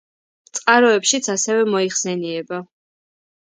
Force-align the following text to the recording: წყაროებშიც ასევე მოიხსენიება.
წყაროებშიც 0.59 1.31
ასევე 1.35 1.69
მოიხსენიება. 1.77 2.63